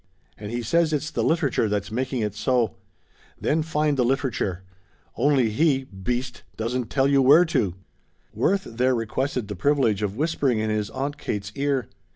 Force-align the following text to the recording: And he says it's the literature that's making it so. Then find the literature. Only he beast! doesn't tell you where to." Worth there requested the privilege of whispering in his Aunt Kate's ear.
And 0.35 0.51
he 0.51 0.63
says 0.63 0.93
it's 0.93 1.11
the 1.11 1.21
literature 1.23 1.69
that's 1.69 1.91
making 1.91 2.21
it 2.21 2.33
so. 2.33 2.73
Then 3.39 3.61
find 3.61 3.97
the 3.97 4.03
literature. 4.03 4.63
Only 5.15 5.51
he 5.51 5.83
beast! 5.83 6.41
doesn't 6.57 6.89
tell 6.89 7.07
you 7.07 7.21
where 7.21 7.45
to." 7.45 7.75
Worth 8.33 8.63
there 8.63 8.95
requested 8.95 9.47
the 9.47 9.55
privilege 9.55 10.01
of 10.01 10.17
whispering 10.17 10.57
in 10.57 10.71
his 10.71 10.89
Aunt 10.89 11.19
Kate's 11.19 11.51
ear. 11.53 11.87